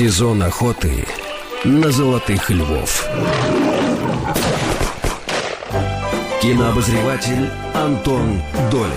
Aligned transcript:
Сезон 0.00 0.42
охоты 0.42 1.04
на 1.62 1.90
золотых 1.90 2.48
львов. 2.48 3.06
Кинообозреватель 6.40 7.50
Антон 7.74 8.40
Долин. 8.70 8.88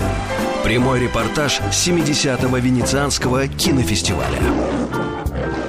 Прямой 0.64 1.00
репортаж 1.00 1.60
70-го 1.60 2.56
Венецианского 2.56 3.46
кинофестиваля. 3.48 4.38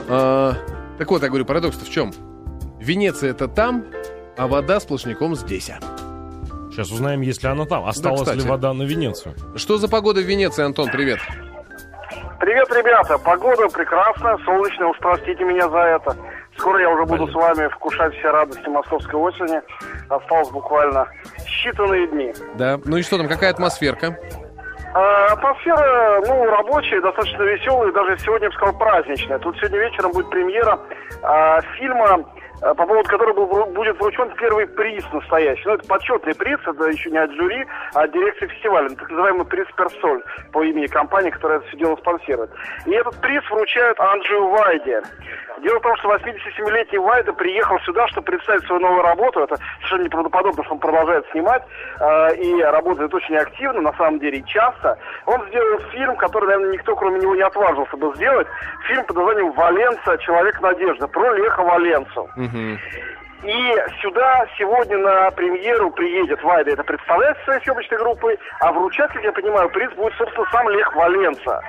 А, 0.07 0.53
так 0.97 1.11
вот, 1.11 1.21
я 1.21 1.27
говорю, 1.27 1.43
парадокс-то 1.43 1.83
в 1.83 1.89
чем? 1.89 2.13
Венеция 2.79 3.31
это 3.31 3.49
там, 3.49 3.83
а 4.37 4.47
вода 4.47 4.79
сплошняком 4.79 5.35
здесь. 5.35 5.69
Сейчас 6.71 6.91
узнаем, 6.91 7.19
если 7.19 7.47
она 7.47 7.65
там. 7.65 7.85
Осталась 7.85 8.21
кстати. 8.21 8.37
ли 8.37 8.49
вода 8.49 8.73
на 8.73 8.83
Венецию? 8.83 9.35
Что 9.57 9.79
за 9.79 9.89
погода 9.89 10.21
в 10.21 10.23
Венеции, 10.23 10.63
Антон? 10.63 10.89
Привет. 10.89 11.19
Привет, 12.45 12.71
ребята. 12.71 13.17
Погода 13.17 13.67
прекрасная, 13.69 14.37
солнечная, 14.45 14.89
уж 14.89 14.99
простите 14.99 15.43
меня 15.43 15.67
за 15.67 15.79
это. 15.79 16.15
Скоро 16.55 16.79
я 16.79 16.91
уже 16.91 17.03
буду 17.05 17.27
с 17.27 17.33
вами 17.33 17.67
вкушать 17.69 18.13
все 18.13 18.29
радости 18.29 18.67
московской 18.67 19.19
осени. 19.19 19.59
Осталось 20.09 20.51
буквально 20.51 21.07
считанные 21.39 22.05
дни. 22.05 22.35
Да. 22.53 22.79
Ну 22.85 22.97
и 22.97 23.01
что 23.01 23.17
там, 23.17 23.27
какая 23.27 23.49
атмосферка? 23.49 24.19
А, 24.95 25.33
атмосфера, 25.33 26.21
ну, 26.25 26.45
рабочая, 26.45 27.01
достаточно 27.01 27.43
веселая, 27.43 27.91
даже 27.91 28.17
сегодня, 28.19 28.45
я 28.45 28.49
бы 28.49 28.55
сказал, 28.55 28.77
праздничная. 28.77 29.39
Тут 29.39 29.57
сегодня 29.57 29.79
вечером 29.79 30.13
будет 30.13 30.29
премьера 30.29 30.79
а, 31.21 31.59
фильма, 31.77 32.23
а, 32.61 32.73
по 32.73 32.85
поводу 32.85 33.09
которого 33.09 33.65
будет 33.65 33.99
вручен 33.99 34.33
первый 34.37 34.67
приз 34.67 35.03
настоящий. 35.11 35.63
Ну, 35.65 35.73
это 35.73 35.85
почетный 35.85 36.33
приз, 36.33 36.61
это 36.65 36.85
еще 36.85 37.11
не 37.11 37.17
от 37.17 37.29
жюри, 37.31 37.65
а 37.93 38.03
от 38.03 38.13
дирекции 38.13 38.47
фестиваля. 38.47 38.87
Так 38.87 39.09
называемый 39.09 39.45
приз 39.45 39.67
«Персоль» 39.75 40.23
по 40.53 40.63
имени 40.63 40.87
компании, 40.87 41.29
которая 41.29 41.59
это 41.59 41.67
все 41.67 41.77
дело 41.77 41.97
спонсирует. 41.97 42.51
И 42.85 42.91
этот 42.91 43.19
приз 43.19 43.43
вручают 43.49 43.99
Анджею 43.99 44.47
Вайде. 44.47 45.01
Дело 45.61 45.79
в 45.79 45.83
том, 45.83 45.95
что 45.97 46.13
87-летний 46.13 46.99
Вайда 46.99 47.33
приехал 47.33 47.79
сюда, 47.79 48.07
чтобы 48.09 48.25
представить 48.25 48.63
свою 48.65 48.81
новую 48.81 49.01
работу. 49.03 49.39
Это 49.39 49.57
совершенно 49.77 50.03
неправдоподобно, 50.03 50.63
что 50.63 50.73
он 50.73 50.79
продолжает 50.79 51.25
снимать 51.31 51.63
э, 51.99 52.35
и 52.35 52.61
работает 52.61 53.13
очень 53.13 53.37
активно, 53.37 53.81
на 53.81 53.93
самом 53.93 54.19
деле, 54.19 54.39
и 54.39 54.45
часто. 54.45 54.84
Он 55.25 55.45
сделал 55.47 55.79
фильм, 55.91 56.15
который, 56.17 56.45
наверное, 56.47 56.73
никто, 56.73 56.95
кроме 56.95 57.19
него, 57.19 57.35
не 57.35 57.41
отважился 57.41 57.97
бы 57.97 58.13
сделать. 58.15 58.47
Фильм 58.87 59.03
под 59.05 59.15
названием 59.15 59.51
«Валенса. 59.51 60.17
Человек 60.19 60.61
надежды» 60.61 61.07
про 61.07 61.33
Леха 61.33 61.63
Валенцу. 61.63 62.29
И 63.43 63.75
сюда 64.01 64.45
сегодня 64.57 64.97
на 64.97 65.29
премьеру 65.31 65.91
приедет 65.91 66.41
Вайда, 66.41 66.71
это 66.71 66.83
представляет 66.83 67.37
своей 67.43 67.61
съемочной 67.61 67.99
группой, 67.99 68.39
а 68.59 68.71
вручать, 68.71 69.11
как 69.11 69.23
я 69.23 69.31
понимаю, 69.31 69.69
приз 69.69 69.91
будет, 69.93 70.15
собственно, 70.17 70.47
сам 70.51 70.67
Лех 70.69 70.95
Валенца, 70.95 71.61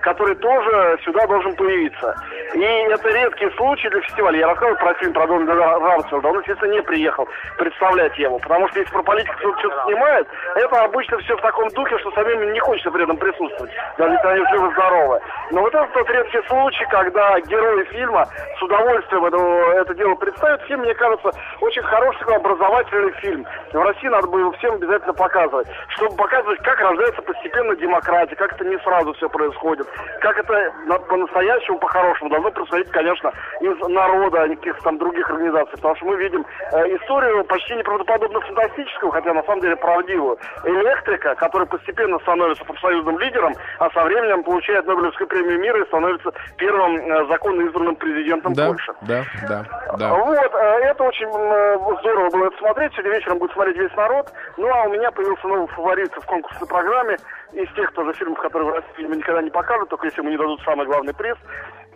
который 0.00 0.34
тоже 0.36 0.98
сюда 1.04 1.26
должен 1.26 1.54
появиться. 1.56 2.14
И 2.54 2.60
это 2.60 3.08
редкий 3.10 3.50
случай 3.56 3.88
для 3.88 4.00
фестиваля. 4.02 4.38
Я 4.38 4.46
рассказывал 4.48 4.78
про 4.78 4.94
фильм 4.94 5.12
про 5.12 5.26
Дональда 5.26 5.54
Рамсфелда, 5.54 6.28
он, 6.28 6.38
естественно, 6.38 6.72
не 6.72 6.82
приехал 6.82 7.28
представлять 7.58 8.16
его, 8.18 8.38
потому 8.38 8.68
что 8.68 8.78
если 8.78 8.92
про 8.92 9.02
политику 9.02 9.34
кто-то 9.38 9.58
что-то 9.58 9.82
снимает, 9.86 10.26
это 10.54 10.82
обычно 10.84 11.18
все 11.18 11.36
в 11.36 11.40
таком 11.40 11.68
духе, 11.70 11.98
что 11.98 12.10
самим 12.12 12.52
не 12.52 12.60
хочется 12.60 12.90
при 12.90 13.02
этом 13.02 13.16
присутствовать, 13.16 13.72
даже 13.96 14.12
если 14.12 14.28
они 14.28 14.44
живы-здоровы. 14.52 15.20
Но 15.50 15.60
вот 15.60 15.74
это 15.74 15.88
тот 15.92 16.10
редкий 16.10 16.42
случай, 16.48 16.84
когда 16.90 17.40
герои 17.40 17.84
фильма 17.84 18.26
с 18.58 18.62
удовольствием 18.62 19.24
это, 19.24 19.36
это 19.80 19.94
дело 19.94 20.14
представят. 20.14 20.62
Фильм, 20.62 20.80
мне 20.80 20.94
кажется, 20.94 21.30
очень 21.60 21.82
хороший 21.82 22.18
такой 22.20 22.36
образовательный 22.36 23.12
фильм. 23.20 23.46
В 23.72 23.82
России 23.82 24.08
надо 24.08 24.28
было 24.28 24.52
всем 24.52 24.74
обязательно 24.74 25.14
показывать, 25.14 25.68
чтобы 25.88 26.16
показывать, 26.16 26.60
как 26.60 26.80
рождается 26.80 27.22
постепенно 27.22 27.76
демократия, 27.76 28.36
как 28.36 28.52
это 28.52 28.64
не 28.64 28.78
сразу 28.78 29.12
все 29.14 29.28
происходит, 29.28 29.87
как 30.20 30.38
это 30.38 30.72
на- 30.86 30.98
по-настоящему, 30.98 31.78
по-хорошему 31.78 32.30
должно 32.30 32.50
происходить, 32.50 32.90
конечно, 32.90 33.32
из 33.60 33.78
народа, 33.88 34.42
а 34.42 34.48
не 34.48 34.56
каких-то 34.56 34.82
там 34.82 34.98
других 34.98 35.28
организаций. 35.30 35.72
Потому 35.76 35.96
что 35.96 36.06
мы 36.06 36.16
видим 36.16 36.44
э, 36.72 36.96
историю 36.96 37.44
почти 37.44 37.74
неправдоподобно 37.74 38.40
фантастическую, 38.40 39.12
хотя 39.12 39.32
на 39.34 39.42
самом 39.44 39.60
деле 39.60 39.76
правдивую. 39.76 40.38
Электрика, 40.64 41.34
который 41.36 41.66
постепенно 41.66 42.18
становится 42.20 42.64
профсоюзным 42.64 43.18
лидером, 43.18 43.54
а 43.78 43.90
со 43.90 44.04
временем 44.04 44.42
получает 44.42 44.86
Нобелевскую 44.86 45.28
премию 45.28 45.60
мира 45.60 45.82
и 45.82 45.86
становится 45.86 46.32
первым 46.56 46.96
э, 46.96 47.26
законно 47.28 47.62
избранным 47.62 47.96
президентом 47.96 48.52
Да, 48.54 48.66
Польши. 48.66 48.92
да, 49.02 49.24
да, 49.48 49.64
да. 49.96 50.14
Вот, 50.14 50.54
э, 50.54 50.80
это 50.84 51.04
очень 51.04 51.26
м, 51.26 51.98
здорово 52.00 52.30
было 52.30 52.46
это 52.46 52.58
смотреть. 52.58 52.92
Сегодня 52.92 53.12
вечером 53.12 53.38
будет 53.38 53.52
смотреть 53.52 53.76
весь 53.76 53.96
народ. 53.96 54.32
Ну, 54.56 54.68
а 54.68 54.84
у 54.84 54.90
меня 54.90 55.10
появился 55.10 55.46
новый 55.46 55.66
фаворит 55.68 56.12
в 56.12 56.26
конкурсной 56.26 56.68
программе. 56.68 57.16
Из 57.52 57.72
тех 57.74 57.92
тоже 57.92 58.12
фильмов, 58.14 58.38
которые 58.40 58.70
в 58.70 58.74
России 58.74 58.92
фильмы 58.96 59.16
никогда 59.16 59.42
не 59.42 59.50
покажут, 59.50 59.88
только 59.88 60.06
если 60.06 60.20
ему 60.20 60.30
не 60.30 60.36
дадут 60.36 60.60
самый 60.62 60.86
главный 60.86 61.14
приз. 61.14 61.36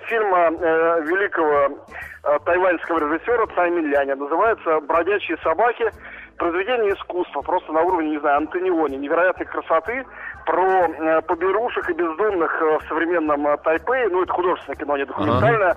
Фильма 0.06 0.50
э, 0.50 1.02
великого 1.02 1.78
э, 2.24 2.38
тайваньского 2.44 2.98
режиссера 2.98 3.46
Цай 3.54 3.70
Минляня. 3.70 4.16
Называется 4.16 4.80
«Бродячие 4.80 5.36
собаки». 5.38 5.90
Произведение 6.38 6.94
искусства, 6.94 7.42
просто 7.42 7.72
на 7.72 7.82
уровне, 7.82 8.10
не 8.10 8.18
знаю, 8.18 8.38
Антониони, 8.38 8.96
невероятной 8.96 9.46
красоты, 9.46 10.04
про 10.46 10.88
э, 10.88 11.20
поберушек 11.22 11.88
и 11.90 11.92
бездомных 11.92 12.60
э, 12.60 12.78
в 12.78 12.88
современном 12.88 13.46
э, 13.46 13.56
Тайпее, 13.58 14.08
ну, 14.08 14.22
это 14.22 14.32
художественное 14.32 14.76
кино, 14.76 14.96
не 14.96 15.04
документальное, 15.04 15.76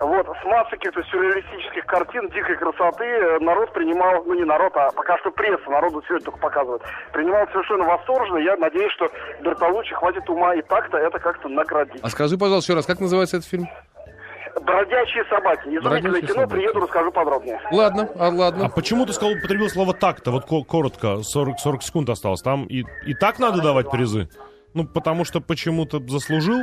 вот, 0.00 0.26
с 0.26 0.44
массой 0.44 0.72
каких-то 0.78 1.02
сюрреалистических 1.04 1.86
картин, 1.86 2.28
дикой 2.30 2.56
красоты 2.56 3.04
э, 3.04 3.38
народ 3.40 3.72
принимал, 3.72 4.24
ну 4.24 4.34
не 4.34 4.44
народ, 4.44 4.72
а 4.76 4.90
пока 4.92 5.16
что 5.18 5.30
пресса, 5.30 5.70
народу 5.70 6.02
сегодня 6.06 6.24
только 6.24 6.40
показывает, 6.40 6.82
принимал 7.12 7.46
совершенно 7.48 7.84
восторженно. 7.84 8.38
Я 8.38 8.56
надеюсь, 8.56 8.92
что 8.92 9.08
Бертолуччи 9.42 9.94
хватит 9.94 10.28
ума 10.28 10.54
и 10.54 10.62
так-то 10.62 10.98
это 10.98 11.18
как-то 11.18 11.48
наградить. 11.48 12.00
А 12.02 12.08
скажи, 12.10 12.36
пожалуйста, 12.36 12.72
еще 12.72 12.76
раз, 12.76 12.86
как 12.86 13.00
называется 13.00 13.36
этот 13.36 13.48
фильм? 13.48 13.68
Бродячие 14.62 15.24
собаки. 15.28 15.62
Изумительное 15.68 16.00
«Бродячие 16.00 16.22
кино, 16.22 16.34
собаки». 16.42 16.52
приеду, 16.52 16.80
расскажу 16.80 17.10
подробнее. 17.10 17.60
Ладно, 17.72 18.08
а 18.16 18.26
А 18.28 18.30
ладно. 18.30 18.68
почему 18.68 19.04
ты 19.04 19.12
сказал, 19.12 19.34
употребил 19.36 19.68
слово 19.68 19.94
так-то? 19.94 20.30
Вот 20.30 20.44
ко- 20.46 20.62
коротко, 20.64 21.22
40, 21.22 21.58
40 21.58 21.82
секунд 21.82 22.08
осталось. 22.08 22.40
Там 22.42 22.64
и, 22.66 22.84
и 23.04 23.14
так 23.14 23.38
надо 23.40 23.60
давать 23.62 23.90
призы? 23.90 24.28
Ну, 24.72 24.86
потому 24.86 25.24
что 25.24 25.40
почему-то 25.40 25.98
заслужил? 26.06 26.62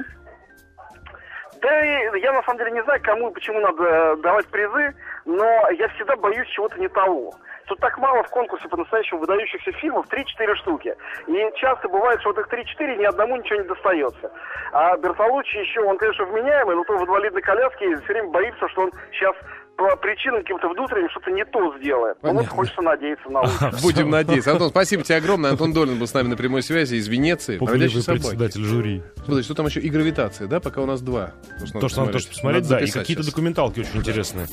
Да 1.61 1.83
я 1.83 2.33
на 2.33 2.41
самом 2.43 2.57
деле 2.57 2.71
не 2.71 2.83
знаю, 2.83 2.99
кому 3.03 3.29
и 3.29 3.33
почему 3.33 3.59
надо 3.59 3.83
э, 3.83 4.15
давать 4.17 4.47
призы, 4.47 4.95
но 5.25 5.69
я 5.71 5.87
всегда 5.89 6.15
боюсь 6.15 6.47
чего-то 6.49 6.79
не 6.79 6.87
того. 6.87 7.35
Тут 7.71 7.79
так 7.79 7.97
мало 7.99 8.21
в 8.23 8.29
конкурсе 8.31 8.67
по-настоящему 8.67 9.21
выдающихся 9.21 9.71
фильмов, 9.71 10.05
3-4 10.11 10.55
штуки. 10.55 10.93
И 11.27 11.49
часто 11.55 11.87
бывает, 11.87 12.19
что 12.19 12.33
вот 12.33 12.39
их 12.39 12.49
3-4 12.51 12.97
ни 12.97 13.05
одному 13.05 13.37
ничего 13.37 13.61
не 13.61 13.67
достается. 13.69 14.29
А 14.73 14.97
Бертолуччи 14.97 15.55
еще, 15.55 15.79
он, 15.79 15.97
конечно, 15.97 16.25
вменяемый, 16.25 16.75
но 16.75 16.83
то 16.83 16.97
в 16.97 17.03
инвалидной 17.05 17.41
коляске 17.41 17.91
и 17.91 17.95
все 17.95 18.07
время 18.07 18.29
боится, 18.29 18.67
что 18.67 18.81
он 18.81 18.91
сейчас 19.13 19.33
по 19.77 19.95
причинам 19.95 20.41
каким-то 20.41 20.67
внутренним 20.67 21.09
что-то 21.11 21.31
не 21.31 21.45
то 21.45 21.77
сделает. 21.77 22.17
Ну 22.21 22.31
вот 22.31 22.37
Понятно. 22.39 22.57
хочется 22.57 22.81
надеяться 22.81 23.29
на 23.29 23.39
лучшее. 23.39 23.71
Будем 23.81 24.09
надеяться. 24.09 24.51
Антон, 24.51 24.69
спасибо 24.69 25.03
тебе 25.03 25.15
огромное. 25.15 25.51
Антон 25.51 25.71
Долин 25.71 25.97
был 25.97 26.07
с 26.07 26.13
нами 26.13 26.27
на 26.27 26.35
прямой 26.35 26.63
связи 26.63 26.95
из 26.95 27.07
Венеции. 27.07 27.57
Пугливый 27.57 28.03
председатель 28.03 28.65
жюри. 28.65 29.01
Смотри, 29.23 29.43
что 29.43 29.55
там 29.55 29.67
еще 29.67 29.79
и 29.79 29.89
гравитация, 29.89 30.49
да? 30.49 30.59
Пока 30.59 30.81
у 30.81 30.85
нас 30.85 30.99
два. 30.99 31.31
То, 31.79 31.87
что 31.87 32.01
надо 32.01 32.11
тоже 32.11 32.27
посмотреть, 32.27 32.67
да, 32.67 32.81
и 32.81 32.91
какие-то 32.91 33.25
документалки 33.25 33.79
очень 33.79 33.95
интересные. 33.95 34.47